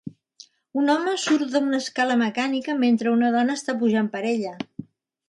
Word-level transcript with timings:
un 0.83 0.87
home 0.93 1.11
surt 1.23 1.51
d'una 1.55 1.81
escala 1.85 2.15
mecànica 2.21 2.77
mentre 2.85 3.13
una 3.19 3.29
dona 3.37 3.59
està 3.63 3.77
pujant 3.83 4.11
per 4.17 4.23
ella. 4.31 4.57